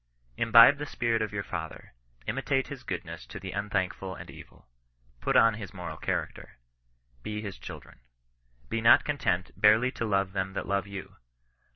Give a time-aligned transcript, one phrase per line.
[0.35, 1.93] Imbibe the spirit of your Father.
[2.25, 4.67] Imitate his goodness to the unthankful and evil.
[5.19, 6.57] Put on his moral character.
[7.21, 7.99] Be his children.
[8.67, 11.17] Be not content barely to love them that love you.